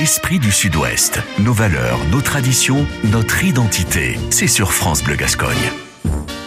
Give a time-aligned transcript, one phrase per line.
[0.00, 1.18] Esprit du Sud-Ouest.
[1.40, 4.16] Nos valeurs, nos traditions, notre identité.
[4.30, 5.56] C'est sur France Bleu Gascogne.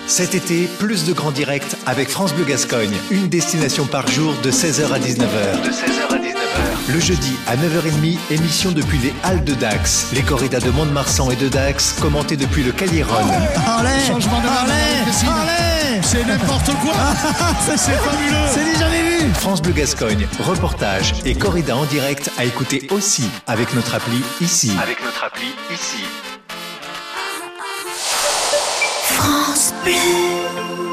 [0.08, 2.96] Cet été, plus de grands directs avec France Bleu Gascogne.
[3.12, 5.64] Une destination par jour de 16h à 19h.
[5.64, 6.41] De 16h à 19h.
[6.88, 10.08] Le jeudi à 9h30, émission depuis les Halles de Dax.
[10.14, 13.16] Les corridas de Mont-de-Marsan et de Dax, commentées depuis le Caliron.
[13.78, 14.48] Allez Changement de
[16.02, 16.94] C'est n'importe quoi
[17.66, 22.46] Ça C'est fabuleux C'est jamais vu France Bleu Gascogne, reportage et corrida en direct à
[22.46, 24.72] écouter aussi avec notre appli ici.
[24.82, 26.04] Avec notre appli ici.
[29.20, 30.91] À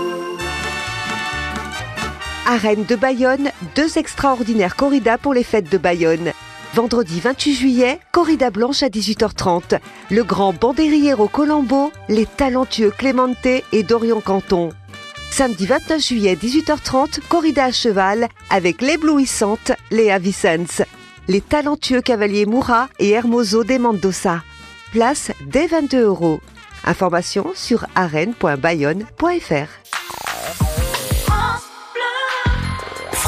[2.57, 6.33] Rennes de Bayonne, deux extraordinaires corridas pour les fêtes de Bayonne.
[6.74, 9.79] Vendredi 28 juillet, corrida blanche à 18h30.
[10.11, 14.71] Le grand Banderiero Colombo, les talentueux Clemente et Dorian Canton.
[15.30, 20.83] Samedi 29 juillet 18h30, corrida à cheval avec l'éblouissante Léa Vicens.
[21.27, 24.43] Les talentueux cavaliers Moura et Hermoso de Mendoza.
[24.93, 26.41] Place dès 22 euros.
[26.85, 29.98] Information sur arène.bayonne.fr.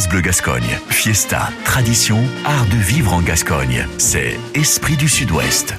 [0.00, 0.78] Bleu Gascogne.
[0.88, 3.86] Fiesta, tradition, art de vivre en Gascogne.
[3.98, 5.74] C'est Esprit du Sud-Ouest.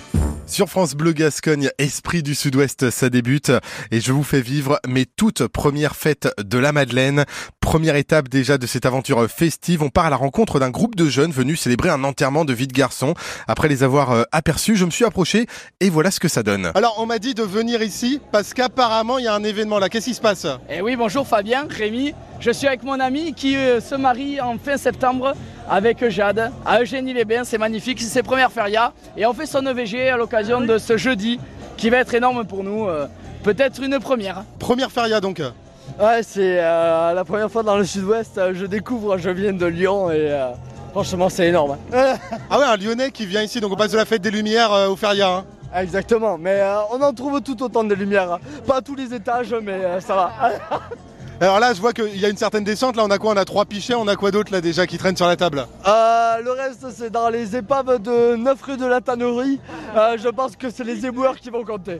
[0.53, 3.51] Sur France Bleu Gascogne, Esprit du Sud-Ouest, ça débute
[3.89, 7.25] et je vous fais vivre mes toutes premières fêtes de la Madeleine.
[7.59, 11.09] Première étape déjà de cette aventure festive, on part à la rencontre d'un groupe de
[11.09, 13.15] jeunes venus célébrer un enterrement de vie de garçon.
[13.47, 15.47] Après les avoir euh, aperçus, je me suis approché
[15.79, 16.71] et voilà ce que ça donne.
[16.75, 19.89] Alors on m'a dit de venir ici parce qu'apparemment il y a un événement là.
[19.89, 20.45] Qu'est-ce qui se passe?
[20.69, 22.13] Eh oui, bonjour Fabien, Rémi.
[22.39, 25.33] Je suis avec mon ami qui euh, se marie en fin septembre
[25.69, 27.43] avec Jade à Eugénie-les-Bains.
[27.43, 28.91] C'est magnifique, c'est ses premières férias.
[29.17, 31.39] Et on fait son EVG à l'occasion de ce jeudi
[31.77, 32.87] qui va être énorme pour nous.
[32.87, 33.07] euh,
[33.43, 34.43] Peut-être une première.
[34.59, 35.41] Première feria donc.
[35.99, 38.37] Ouais, c'est euh, la première fois dans le sud-ouest.
[38.37, 40.51] euh, Je découvre, je viens de Lyon et euh,
[40.91, 41.77] franchement, c'est énorme.
[42.49, 44.71] Ah ouais, un Lyonnais qui vient ici, donc on passe de la fête des Lumières
[44.71, 45.29] euh, au feria.
[45.37, 45.45] hein.
[45.75, 46.61] Exactement, mais
[46.91, 48.37] on en trouve tout autant de lumière.
[48.67, 50.31] Pas à tous les étages, mais ça va.
[51.43, 53.33] Alors là je vois qu'il y a une certaine descente, là on a quoi?
[53.33, 55.67] On a trois pichets, on a quoi d'autre là déjà qui traînent sur la table?
[55.85, 59.59] Euh, le reste, c'est dans les épaves de 9 rue de la Tannerie.
[59.97, 61.99] Euh, je pense que c'est les éboueurs qui vont compter.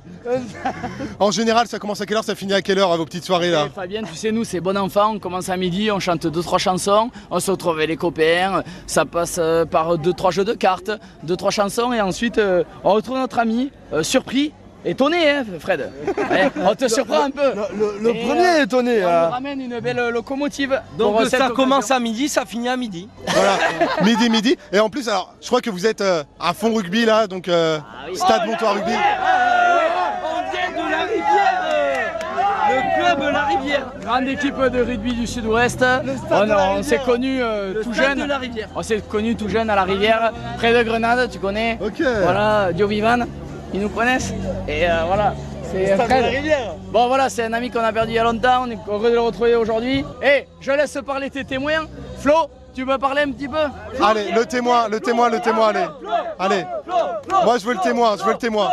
[1.20, 3.26] En général ça commence à quelle heure, ça finit à quelle heure à vos petites
[3.26, 3.66] soirées là?
[3.66, 5.12] Et Fabien, tu sais, nous, c'est bon enfant.
[5.16, 7.12] On commence à midi, on chante deux, trois chansons.
[7.30, 8.64] On se retrouve avec les copains.
[8.88, 10.92] Ça passe euh, par deux, trois jeux de cartes,
[11.24, 11.92] deux, trois chansons.
[11.92, 14.54] Et ensuite, euh, on retrouve notre ami, euh, surpris.
[14.86, 15.92] Étonné, hein, Fred
[16.30, 17.54] Ouais, On te surprend un peu.
[18.02, 19.04] Le, Et, premier euh, est étonné.
[19.04, 19.26] On euh.
[19.28, 20.82] nous ramène une belle locomotive.
[20.98, 21.56] Donc pour cette ça occasion.
[21.56, 23.08] commence à midi, ça finit à midi.
[23.28, 23.58] Voilà,
[24.04, 24.58] midi midi.
[24.74, 27.48] Et en plus alors je crois que vous êtes euh, à fond rugby là, donc
[27.48, 27.80] euh,
[28.14, 28.92] stade Montois Rugby.
[28.92, 31.64] On vient de la rivière
[32.70, 35.84] Le club La Rivière Grande équipe de rugby du sud-ouest.
[36.30, 38.20] On, la on s'est connus euh, Le tout jeune.
[38.20, 38.68] de la Rivière.
[38.76, 41.78] On s'est connus tout jeune à la rivière, près de Grenade, tu connais.
[41.82, 42.02] Ok.
[42.02, 43.20] Voilà, Dio Vivan,
[43.74, 44.34] ils nous connaissent.
[44.68, 45.34] Et euh, voilà,
[45.72, 46.22] c'est Stade de Fred.
[46.22, 48.72] la Rivière Bon voilà, c'est un ami qu'on a perdu il y a longtemps, on
[48.72, 50.06] est heureux de le retrouver aujourd'hui.
[50.22, 51.86] Et je laisse parler tes témoins.
[52.20, 52.34] Flo,
[52.76, 53.58] tu veux parler un petit peu
[54.02, 55.88] Allez, le témoin, le témoin, le témoin, allez.
[56.40, 56.66] Allez.
[57.44, 58.70] Moi je veux le témoin, je veux le témoin.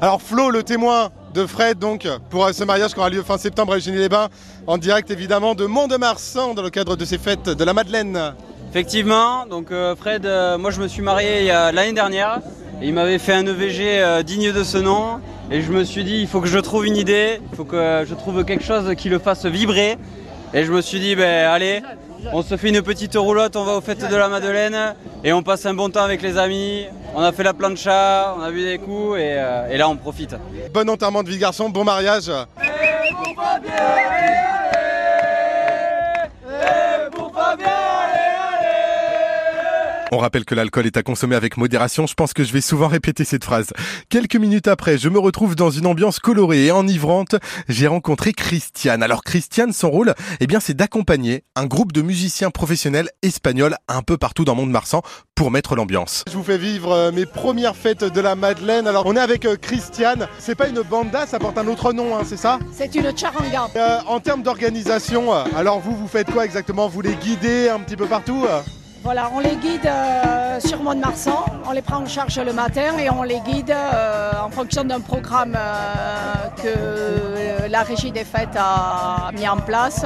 [0.00, 3.38] Alors Flo, le témoin de Fred donc pour euh, ce mariage qui aura lieu fin
[3.38, 4.28] septembre à Eugénie-les-Bains,
[4.66, 8.34] en direct évidemment de Mont-de-Marsan dans le cadre de ces fêtes de la Madeleine.
[8.76, 12.40] Effectivement, donc euh, Fred, euh, moi je me suis marié il y a- l'année dernière
[12.80, 15.20] et il m'avait fait un EVG euh, digne de ce nom
[15.50, 18.04] et je me suis dit il faut que je trouve une idée, il faut que
[18.08, 19.98] je trouve quelque chose qui le fasse vibrer
[20.54, 21.82] et je me suis dit ben allez,
[22.32, 25.42] on se fait une petite roulotte, on va aux fêtes de la Madeleine et on
[25.42, 28.64] passe un bon temps avec les amis, on a fait la plancha, on a bu
[28.64, 30.34] des coups et, euh, et là on profite.
[30.72, 32.30] Bon enterrement de vie de garçon, bon mariage.
[40.14, 42.86] On rappelle que l'alcool est à consommer avec modération, je pense que je vais souvent
[42.86, 43.68] répéter cette phrase.
[44.10, 47.36] Quelques minutes après, je me retrouve dans une ambiance colorée et enivrante.
[47.66, 49.02] J'ai rencontré Christiane.
[49.02, 54.02] Alors Christiane, son rôle, eh bien, c'est d'accompagner un groupe de musiciens professionnels espagnols un
[54.02, 55.00] peu partout dans Mont-de-Marsan
[55.34, 56.24] pour mettre l'ambiance.
[56.30, 58.86] Je vous fais vivre euh, mes premières fêtes de la Madeleine.
[58.86, 60.28] Alors on est avec euh, Christiane.
[60.38, 62.58] C'est pas une banda, ça porte un autre nom, hein, c'est ça?
[62.70, 63.68] C'est une charanga.
[63.76, 66.86] Euh, En termes d'organisation, euh, alors vous, vous faites quoi exactement?
[66.86, 68.60] Vous les guidez un petit peu partout euh?
[69.04, 73.10] Voilà, on les guide euh, sur Mont-de-Marsan, on les prend en charge le matin et
[73.10, 79.32] on les guide euh, en fonction d'un programme euh, que la régie des fêtes a
[79.34, 80.04] mis en place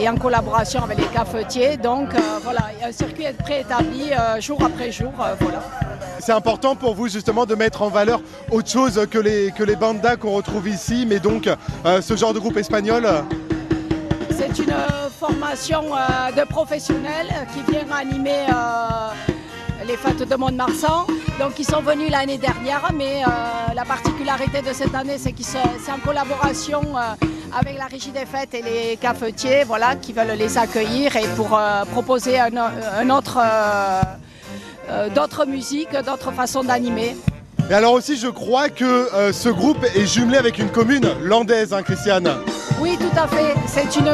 [0.00, 1.76] et en collaboration avec les cafetiers.
[1.76, 2.08] Donc
[2.42, 5.12] voilà, un circuit préétabli euh, jour après jour.
[5.16, 5.62] voilà.
[6.18, 9.76] C'est important pour vous justement de mettre en valeur autre chose que les, que les
[9.76, 11.48] bandas qu'on retrouve ici, mais donc
[11.84, 13.06] ce genre de groupe espagnol.
[14.30, 14.72] C'est une
[15.26, 21.06] formation euh, de professionnels qui vient animer euh, les fêtes de Mont-de-Marsan.
[21.38, 23.28] Donc ils sont venus l'année dernière, mais euh,
[23.72, 28.26] la particularité de cette année, c'est que c'est en collaboration euh, avec la régie des
[28.26, 32.50] fêtes et les cafetiers, voilà, qui veulent les accueillir et pour euh, proposer un,
[33.02, 33.38] un autre,
[35.14, 37.16] d'autres musiques, d'autres façons d'animer.
[37.70, 41.82] Et alors aussi, je crois que ce groupe est jumelé avec une commune landaise, hein,
[41.82, 42.28] Christiane?
[42.80, 43.54] Oui, tout à fait.
[43.66, 44.12] C'est une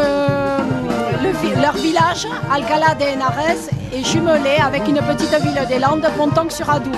[1.22, 6.94] le leur village, Alcalá de Henares, est jumelé avec une petite ville des Landes, Pontonc-sur-Adour.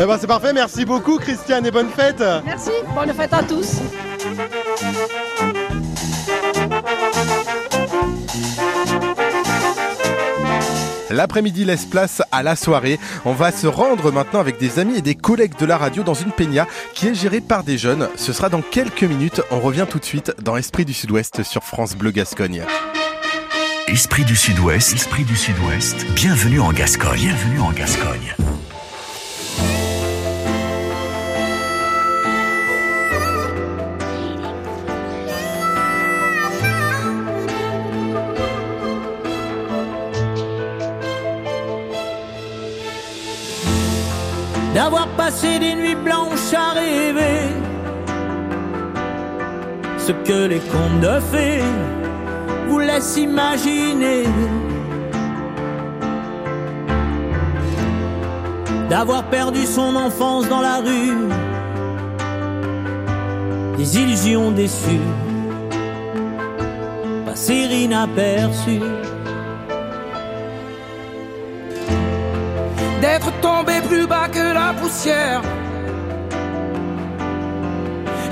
[0.00, 2.22] Eh ben c'est parfait, merci beaucoup Christiane et bonne fête.
[2.44, 3.80] Merci, bonne fête à tous.
[11.10, 13.00] L'après-midi laisse place à la soirée.
[13.24, 16.14] On va se rendre maintenant avec des amis et des collègues de la radio dans
[16.14, 18.08] une peña qui est gérée par des jeunes.
[18.14, 19.42] Ce sera dans quelques minutes.
[19.50, 22.64] On revient tout de suite dans Esprit du Sud-Ouest sur France Bleu Gascogne.
[23.90, 24.92] Esprit du Sud-Ouest.
[24.94, 26.06] Esprit du Sud-Ouest.
[26.14, 27.18] Bienvenue en Gascogne.
[27.18, 28.36] Bienvenue en Gascogne.
[44.72, 46.74] D'avoir passé des nuits blanches à
[49.98, 51.99] ce que les contes de fées
[52.70, 54.24] vous laissent imaginer.
[58.88, 61.28] D'avoir perdu son enfance dans la rue,
[63.76, 65.08] des illusions déçues,
[67.26, 68.80] passer inaperçues.
[73.00, 75.40] d'être tombé plus bas que la poussière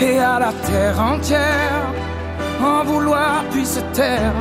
[0.01, 1.98] et à la terre entière
[2.63, 4.35] en vouloir puis se taire.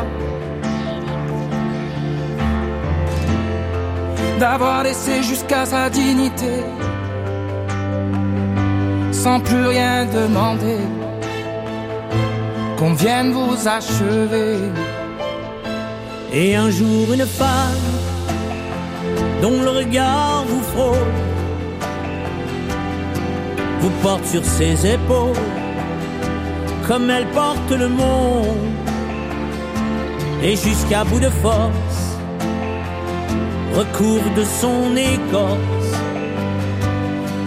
[4.40, 6.64] D'avoir laissé jusqu'à sa dignité
[9.12, 10.78] sans plus rien demander
[12.78, 14.58] qu'on vienne vous achever.
[16.32, 17.88] Et un jour une femme
[19.42, 21.14] dont le regard vous frôle,
[23.82, 25.44] vous porte sur ses épaules,
[26.88, 28.72] comme elle porte le monde,
[30.42, 32.00] et jusqu'à bout de force,
[33.76, 35.92] recouvre de son écorce,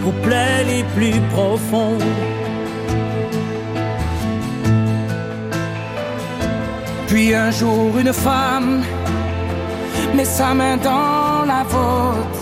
[0.03, 2.03] vos plaies les plus profondes.
[7.07, 8.83] Puis un jour une femme
[10.15, 12.41] met sa main dans la vôtre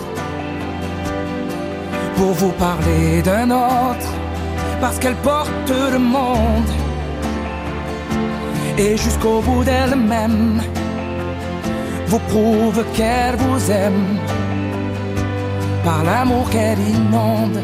[2.18, 4.10] pour vous parler d'un autre,
[4.82, 6.79] parce qu'elle porte le monde.
[8.82, 10.62] Et jusqu'au bout d'elle-même,
[12.08, 14.18] vous prouve qu'elle vous aime
[15.84, 17.60] par l'amour qu'elle inonde,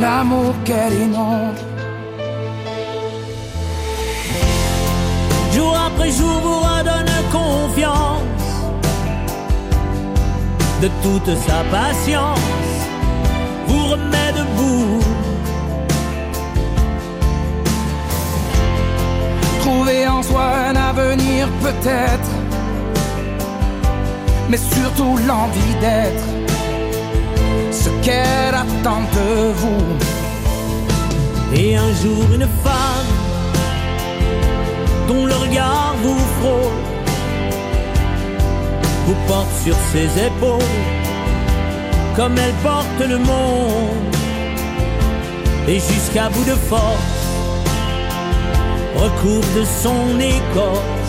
[0.00, 1.60] l'amour qu'elle inonde.
[5.52, 8.48] Jour après jour vous redonne confiance
[10.82, 12.40] de toute sa patience,
[13.68, 14.21] vous remet
[21.62, 22.30] peut-être,
[24.48, 26.26] mais surtout l'envie d'être
[27.70, 29.84] ce qu'elle attend de vous.
[31.54, 33.12] Et un jour une femme
[35.08, 36.80] dont le regard vous frôle,
[39.06, 40.78] vous porte sur ses épaules,
[42.16, 44.14] comme elle porte le monde,
[45.68, 47.20] et jusqu'à bout de force,
[48.96, 51.01] recouvre de son écorce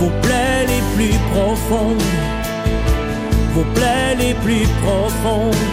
[0.00, 2.02] vos plaies les plus profondes,
[3.54, 5.66] vos plaies les plus profondes.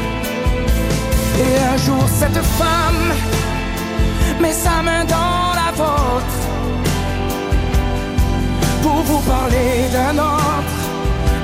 [1.44, 3.04] Et un jour cette femme
[4.42, 6.40] met sa main dans la vôtre
[8.84, 10.78] pour vous parler d'un autre,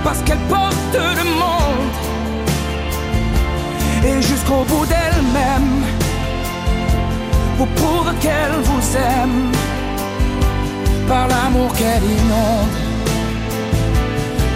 [0.03, 1.95] parce qu'elle porte le monde.
[4.07, 5.73] Et jusqu'au bout d'elle-même,
[7.57, 9.53] vous prouve qu'elle vous aime
[11.07, 12.75] par l'amour qu'elle inonde,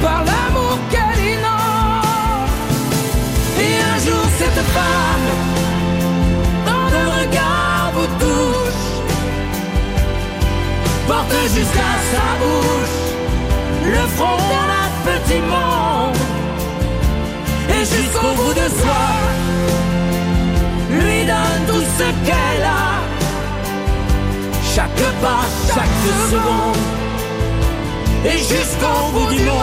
[0.02, 2.50] par l'amour qu'elle inonde.
[3.60, 5.30] Et un jour cette femme,
[6.66, 8.86] dans le regard vous touche,
[11.08, 12.98] porte jusqu'à sa bouche
[13.86, 14.68] le front d'un
[15.08, 16.18] petit monde.
[17.70, 19.06] Et jusqu'au bout de soi,
[20.90, 22.97] lui donne tout ce qu'elle a.
[24.78, 24.92] Chaque
[25.22, 25.44] pas,
[25.74, 25.88] chaque
[26.30, 26.78] seconde,
[28.24, 29.58] et jusqu'au bout du monde.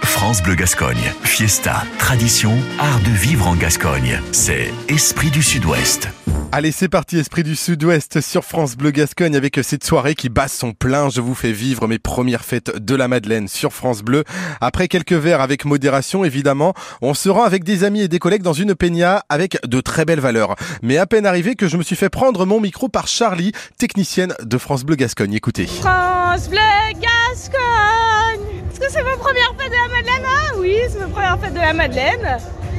[0.00, 1.12] France Bleu Gascogne.
[1.24, 4.18] Fiesta, tradition, art de vivre en Gascogne.
[4.32, 6.08] C'est Esprit du Sud-Ouest.
[6.52, 10.48] Allez, c'est parti, Esprit du Sud-Ouest sur France Bleu Gascogne avec cette soirée qui bat
[10.48, 11.08] son plein.
[11.08, 14.24] Je vous fais vivre mes premières fêtes de la Madeleine sur France Bleu.
[14.60, 18.42] Après quelques verres avec modération, évidemment, on se rend avec des amis et des collègues
[18.42, 20.56] dans une peña avec de très belles valeurs.
[20.82, 24.34] Mais à peine arrivé que je me suis fait prendre mon micro par Charlie, technicienne
[24.42, 25.34] de France Bleu Gascogne.
[25.34, 25.66] Écoutez.
[25.68, 26.58] France Bleu
[26.94, 30.26] Gascogne Est-ce que c'est ma première fête de la Madeleine?
[30.26, 32.38] Ah oui, c'est ma première fête de la Madeleine.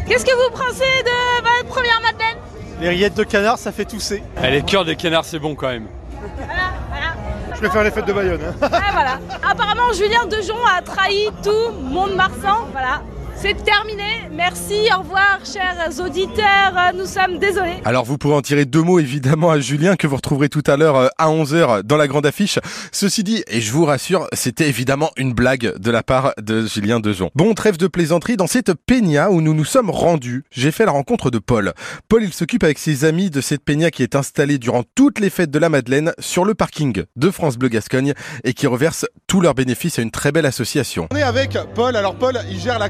[0.09, 2.50] Qu'est-ce que vous pensez de votre première Madeleine?
[2.81, 4.23] Les rillettes de canard, ça fait tousser.
[4.43, 5.87] Eh, les cœurs de canard, c'est bon quand même.
[6.35, 7.13] Voilà, voilà.
[7.53, 8.41] Je préfère les fêtes de Bayonne.
[8.43, 8.67] hein.
[8.73, 9.19] Ah, voilà.
[9.47, 12.67] Apparemment, Julien Dejon a trahi tout Mont-de-Marsan.
[12.71, 13.01] Voilà.
[13.41, 14.29] C'est terminé.
[14.31, 16.73] Merci, au revoir, chers auditeurs.
[16.95, 17.81] Nous sommes désolés.
[17.85, 20.77] Alors vous pourrez en tirer deux mots évidemment à Julien que vous retrouverez tout à
[20.77, 22.59] l'heure euh, à 11h dans la grande affiche.
[22.91, 26.99] Ceci dit, et je vous rassure, c'était évidemment une blague de la part de Julien
[26.99, 27.31] Dejon.
[27.33, 30.91] Bon, trêve de plaisanterie, dans cette peña où nous nous sommes rendus, j'ai fait la
[30.91, 31.73] rencontre de Paul.
[32.09, 35.31] Paul, il s'occupe avec ses amis de cette peña qui est installée durant toutes les
[35.31, 39.41] fêtes de la Madeleine sur le parking de France Bleu Gascogne et qui reverse tous
[39.41, 41.07] leurs bénéfices à une très belle association.
[41.11, 41.95] On est avec Paul.
[41.95, 42.89] Alors Paul, il gère la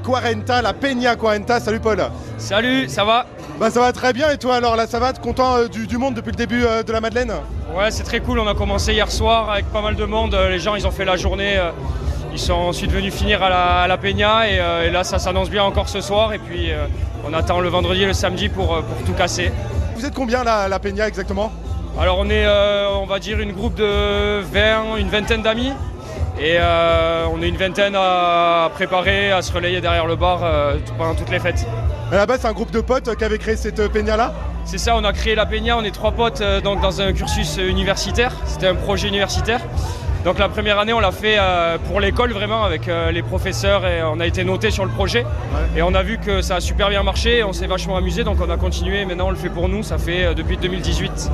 [0.49, 1.59] La Peña Quarenta.
[1.59, 2.03] Salut Paul.
[2.37, 3.25] Salut, ça va?
[3.59, 5.97] Bah ça va très bien et toi alors là ça va Content euh, du, du
[5.99, 7.31] monde depuis le début euh, de la Madeleine?
[7.75, 8.39] Ouais, c'est très cool.
[8.39, 10.33] On a commencé hier soir avec pas mal de monde.
[10.33, 11.57] Euh, Les gens, ils ont fait la journée.
[11.57, 11.69] euh,
[12.33, 15.49] Ils sont ensuite venus finir à la, à la Peña et, et là, ça s'annonce
[15.49, 16.33] bien encore ce soir.
[16.33, 16.69] Et puis,
[17.27, 19.51] on attend le vendredi et le samedi pour, pour tout casser.
[19.95, 21.51] Vous êtes combien là, la Peña exactement?
[21.99, 22.47] Alors, on est,
[22.95, 25.73] on va dire, une groupe de 20, une vingtaine d'amis.
[26.41, 30.77] Et euh, on est une vingtaine à préparer, à se relayer derrière le bar euh,
[30.97, 31.67] pendant toutes les fêtes.
[32.11, 34.33] À la base c'est un groupe de potes qui avait créé cette euh, Peña là
[34.65, 37.13] C'est ça, on a créé la Peña, on est trois potes euh, donc dans un
[37.13, 38.33] cursus universitaire.
[38.45, 39.61] C'était un projet universitaire.
[40.25, 41.39] Donc la première année, on l'a fait
[41.87, 45.25] pour l'école vraiment avec les professeurs et on a été noté sur le projet.
[45.75, 48.37] Et on a vu que ça a super bien marché, on s'est vachement amusé donc
[48.39, 49.03] on a continué.
[49.03, 51.31] Maintenant, on le fait pour nous, ça fait depuis 2018.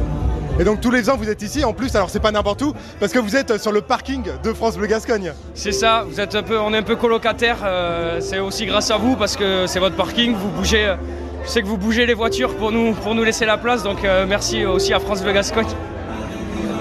[0.60, 2.74] Et donc tous les ans vous êtes ici, en plus alors c'est pas n'importe où,
[3.00, 5.34] parce que vous êtes sur le parking de France Bleu Gascogne.
[5.54, 7.58] C'est ça, vous êtes un peu, on est un peu colocataire.
[7.64, 10.34] euh, c'est aussi grâce à vous parce que c'est votre parking.
[10.34, 10.96] Vous bougez, euh,
[11.44, 13.84] je sais que vous bougez les voitures pour nous, pour nous laisser la place.
[13.84, 15.68] Donc euh, merci aussi à France Bleu Gascogne.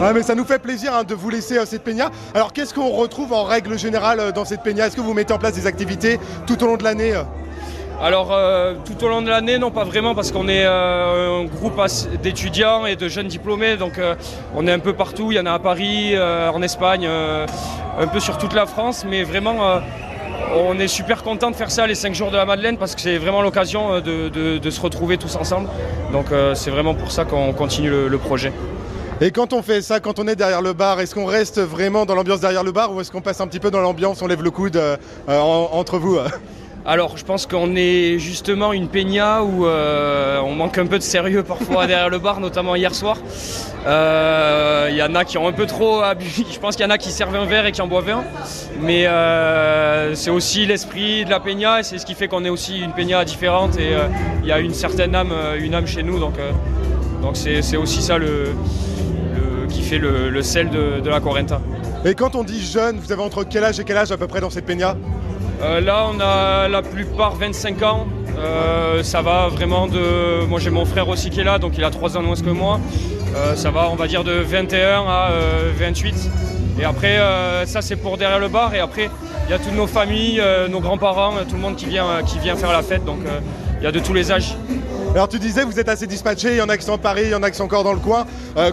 [0.00, 2.10] Ouais mais ça nous fait plaisir hein, de vous laisser euh, cette Peña.
[2.34, 4.86] Alors qu'est-ce qu'on retrouve en règle générale dans cette Peña?
[4.86, 7.12] Est-ce que vous mettez en place des activités tout au long de l'année
[8.02, 11.44] Alors euh, tout au long de l'année, non pas vraiment parce qu'on est euh, un
[11.44, 11.80] groupe
[12.22, 14.14] d'étudiants et de jeunes diplômés, donc euh,
[14.54, 18.20] on est un peu partout, il y en a à Paris, en Espagne, un peu
[18.20, 19.80] sur toute la France, mais vraiment
[20.54, 23.00] on est super content de faire ça les 5 jours de la Madeleine parce que
[23.00, 25.68] c'est vraiment l'occasion de, se retrouver tous ensemble.
[26.12, 28.52] Donc c'est vraiment pour ça qu'on continue le- projet.
[29.22, 32.04] Et quand on fait ça, quand on est derrière le bar, est-ce qu'on reste vraiment
[32.04, 34.26] dans l'ambiance derrière le bar ou est-ce qu'on passe un petit peu dans l'ambiance, on
[34.26, 34.80] lève le coude
[35.26, 36.18] en- entre vous
[36.88, 41.02] Alors, je pense qu'on est justement une peña où euh, on manque un peu de
[41.02, 43.18] sérieux parfois derrière le bar, notamment hier soir.
[43.88, 46.44] Euh, Il y en a qui ont un peu trop abusé.
[46.52, 48.22] Je pense qu'il y en a qui servent un verre et qui en boivent un.
[48.80, 52.50] Mais euh, c'est aussi l'esprit de la peña et c'est ce qui fait qu'on est
[52.50, 54.06] aussi une peña différente et euh,
[54.42, 56.20] il y a une certaine âme, euh, une âme chez nous.
[56.20, 56.52] Donc, euh,
[57.20, 58.52] donc c'est c'est aussi ça le,
[59.34, 61.60] le- qui fait le, le sel de, de la Corenta.
[62.04, 64.28] Et quand on dit jeune, vous avez entre quel âge et quel âge à peu
[64.28, 64.94] près dans cette Peña
[65.62, 68.06] Euh, là, on a la plupart 25 ans.
[68.38, 70.44] Euh, ça va vraiment de.
[70.46, 72.50] Moi, j'ai mon frère aussi qui est là, donc il a 3 ans moins que
[72.50, 72.80] moi.
[73.34, 76.14] Euh, ça va, on va dire, de 21 à euh, 28.
[76.78, 77.18] Et après,
[77.64, 78.74] ça, c'est pour derrière le bar.
[78.74, 79.08] Et après,
[79.46, 82.06] il y a toutes nos familles, nos grands-parents, tout le monde qui vient,
[82.54, 83.02] faire la fête.
[83.06, 83.20] Donc,
[83.80, 84.54] il y a de tous les âges.
[85.14, 87.22] Alors tu disais, vous êtes assez dispatchés, il y en a qui sont à Paris,
[87.24, 88.26] il y en a qui sont encore dans le coin.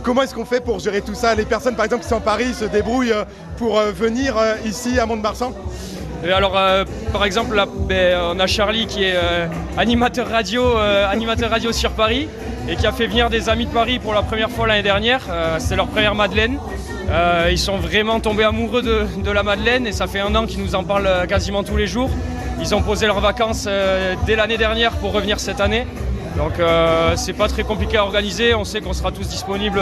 [0.04, 1.34] Comment est-ce qu'on fait pour gérer tout ça?
[1.34, 3.14] Les personnes par exemple qui sont à Paris se débrouillent
[3.58, 5.54] pour venir ici à Mont-de-Marsan?
[6.32, 11.10] Alors, euh, par exemple, là, ben, on a Charlie qui est euh, animateur radio, euh,
[11.10, 12.30] animateur radio sur Paris
[12.70, 15.22] et qui a fait venir des amis de Paris pour la première fois l'année dernière.
[15.58, 16.60] C'est leur première Madeleine.
[17.52, 20.74] Ils sont vraiment tombés amoureux de, la Madeleine et ça fait un an qu'ils nous
[20.74, 22.10] en parlent quasiment tous les jours.
[22.62, 23.68] Ils ont posé leurs vacances
[24.26, 25.86] dès l'année dernière pour revenir cette année.
[26.38, 26.54] Donc
[27.18, 28.56] c'est pas très compliqué à organiser.
[28.56, 29.82] On sait qu'on sera tous disponibles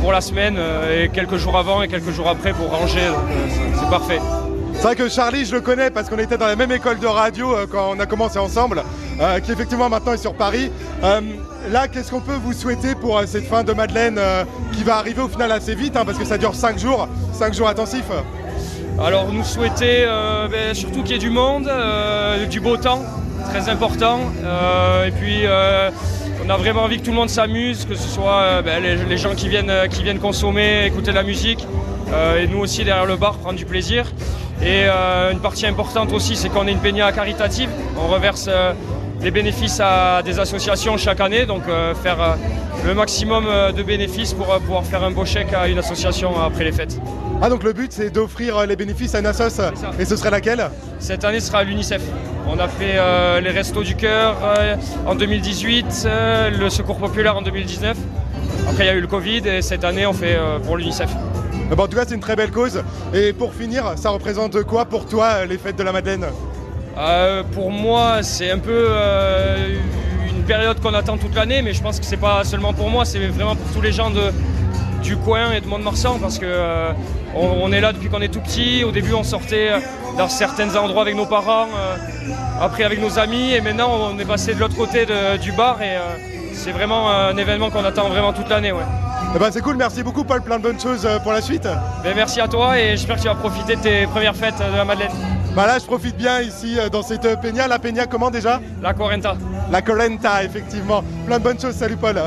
[0.00, 0.56] pour la semaine
[0.96, 3.10] et quelques jours avant et quelques jours après pour ranger.
[3.74, 4.20] C'est parfait.
[4.80, 7.06] C'est vrai que Charlie, je le connais parce qu'on était dans la même école de
[7.06, 8.82] radio euh, quand on a commencé ensemble,
[9.20, 10.72] euh, qui effectivement maintenant est sur Paris.
[11.04, 11.20] Euh,
[11.70, 14.18] là, qu'est-ce qu'on peut vous souhaiter pour cette fin de Madeleine
[14.72, 17.52] qui va arriver au final assez vite hein, parce que ça dure 5 jours, 5
[17.52, 18.10] jours intensifs
[18.98, 20.06] Alors nous souhaiter
[20.50, 21.70] ben, surtout qu'il y ait du monde,
[22.48, 23.02] du beau temps,
[23.50, 24.20] très important.
[25.06, 25.42] Et puis
[26.42, 29.34] on a vraiment envie que tout le monde s'amuse, que ce soit ben, les, gens
[29.34, 31.66] qui viennent, qui viennent consommer, écouter de la musique,
[32.38, 34.06] et nous aussi derrière le bar prendre du plaisir.
[34.62, 37.70] Et euh, une partie importante aussi, c'est qu'on est une peña caritative.
[37.98, 38.72] On reverse euh,
[39.22, 42.36] les bénéfices à des associations chaque année, donc euh, faire
[42.84, 46.72] le maximum de bénéfices pour pouvoir faire un beau chèque à une association après les
[46.72, 46.98] fêtes.
[47.42, 49.60] Ah donc le but c'est d'offrir les bénéfices à une assoce
[49.98, 50.70] et ce serait laquelle?
[50.98, 52.02] Cette année sera l'UNICEF.
[52.46, 52.98] On a fait
[53.42, 54.36] les Restos du Cœur
[55.06, 57.96] en 2018, euh, le Secours Populaire en 2019.
[58.68, 61.10] Après, il y a eu le Covid et cette année, on fait pour l'UNICEF.
[61.70, 62.82] Ben, en tout cas c'est une très belle cause.
[63.14, 66.26] Et pour finir, ça représente quoi pour toi euh, les fêtes de la Madeleine
[66.98, 69.78] Euh, pour moi, c'est un peu euh,
[70.28, 73.04] une période qu'on attend toute l'année, mais je pense que c'est pas seulement pour moi,
[73.04, 74.32] c'est vraiment pour tous les gens de,
[75.02, 76.92] du coin et de Mont-de-Marsan parce que euh,
[77.34, 78.84] on, est là depuis qu'on est tout petit.
[78.84, 79.70] Au début, on sortait
[80.18, 81.96] dans certains endroits avec nos parents, euh,
[82.60, 85.06] après avec nos amis, et maintenant on est passé de l'autre côté
[85.40, 86.00] du bar et euh,
[86.52, 88.72] c'est vraiment un événement qu'on attend vraiment toute l'année.
[88.72, 88.84] Ouais.
[89.34, 91.62] Eh ben, c'est cool, merci beaucoup Paul, plein de bonnes choses euh, pour la suite.
[92.02, 94.76] Ben, merci à toi et j'espère que tu vas profiter de tes premières fêtes de
[94.76, 95.10] la Madeleine.
[95.54, 97.68] Bah là, je profite bien ici euh, dans cette euh, peña.
[97.68, 98.60] La peña, comment déjà?
[98.82, 99.36] La Corenta.
[99.70, 101.04] La Corenta, effectivement.
[101.26, 102.20] Plein de bonnes choses, salut Paul.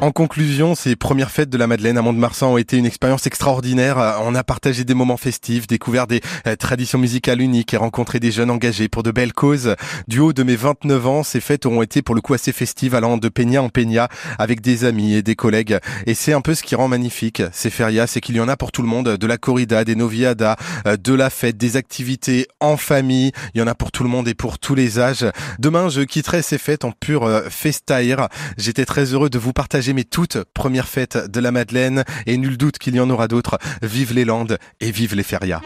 [0.00, 3.98] En conclusion, ces premières fêtes de la Madeleine à Mont-de-Marsan ont été une expérience extraordinaire.
[4.22, 8.30] On a partagé des moments festifs, découvert des euh, traditions musicales uniques et rencontré des
[8.30, 9.76] jeunes engagés pour de belles causes.
[10.08, 12.94] Du haut de mes 29 ans, ces fêtes auront été pour le coup assez festives,
[12.94, 15.78] allant de peña en peña avec des amis et des collègues.
[16.06, 18.56] Et c'est un peu ce qui rend magnifique ces férias, c'est qu'il y en a
[18.56, 20.56] pour tout le monde, de la corrida, des noviadas,
[20.86, 23.32] euh, de la fête, des activités en famille.
[23.54, 25.26] Il y en a pour tout le monde et pour tous les âges.
[25.58, 28.28] Demain, je quitterai ces fêtes pur euh, festair.
[28.56, 32.56] J'étais très heureux de vous partager mes toutes premières fêtes de la Madeleine et nul
[32.56, 33.58] doute qu'il y en aura d'autres.
[33.82, 35.60] Vive les Landes et vive les férias.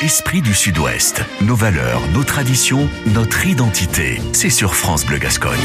[0.00, 1.22] Esprit du Sud-Ouest.
[1.40, 4.20] Nos valeurs, nos traditions, notre identité.
[4.32, 5.58] C'est sur France Bleu Gascogne.